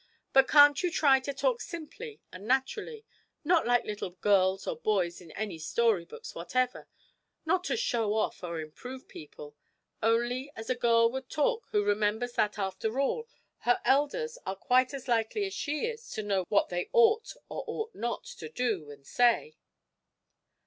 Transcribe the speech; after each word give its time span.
But 0.33 0.47
can't 0.47 0.81
you 0.81 0.89
try 0.89 1.19
to 1.19 1.31
talk 1.31 1.61
simply 1.61 2.21
and 2.31 2.47
naturally 2.47 3.05
not 3.43 3.67
like 3.67 3.83
little 3.85 4.09
girls 4.09 4.65
or 4.65 4.75
boys 4.75 5.21
in 5.21 5.29
any 5.33 5.59
story 5.59 6.05
books 6.05 6.33
whatever 6.33 6.87
not 7.45 7.63
to 7.65 7.77
"show 7.77 8.15
off" 8.15 8.43
or 8.43 8.59
improve 8.59 9.07
people; 9.07 9.55
only 10.01 10.51
as 10.55 10.71
a 10.71 10.75
girl 10.75 11.11
would 11.11 11.29
talk 11.29 11.67
who 11.69 11.83
remembers 11.83 12.33
that, 12.33 12.57
after 12.57 12.99
all, 12.99 13.27
her 13.59 13.79
elders 13.85 14.39
are 14.43 14.55
quite 14.55 14.91
as 14.91 15.07
likely 15.07 15.45
as 15.45 15.53
she 15.53 15.85
is 15.85 16.09
to 16.13 16.23
know 16.23 16.45
what 16.49 16.69
they 16.69 16.89
ought 16.93 17.35
or 17.47 17.63
ought 17.67 17.93
not 17.93 18.23
to 18.25 18.49
do 18.49 18.89
and 18.89 19.05
say?' 19.05 19.55